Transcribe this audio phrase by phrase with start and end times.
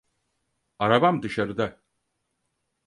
[0.79, 1.81] Arabam dışarıda.